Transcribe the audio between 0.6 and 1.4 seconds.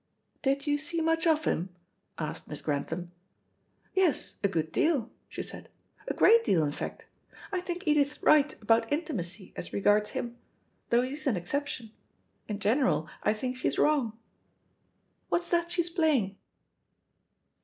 you see much